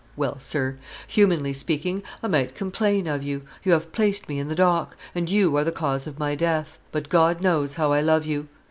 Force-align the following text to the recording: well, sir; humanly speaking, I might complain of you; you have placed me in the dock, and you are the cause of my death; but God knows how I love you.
well, 0.17 0.39
sir; 0.39 0.77
humanly 1.05 1.53
speaking, 1.53 2.01
I 2.23 2.27
might 2.27 2.55
complain 2.55 3.05
of 3.05 3.21
you; 3.21 3.43
you 3.61 3.73
have 3.73 3.91
placed 3.91 4.27
me 4.27 4.39
in 4.39 4.47
the 4.47 4.55
dock, 4.55 4.95
and 5.13 5.29
you 5.29 5.55
are 5.57 5.63
the 5.63 5.71
cause 5.71 6.07
of 6.07 6.17
my 6.17 6.33
death; 6.33 6.79
but 6.91 7.07
God 7.07 7.39
knows 7.39 7.75
how 7.75 7.91
I 7.91 8.01
love 8.01 8.25
you. 8.25 8.47